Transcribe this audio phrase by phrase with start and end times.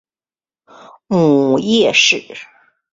[1.05, 2.25] 母叶氏。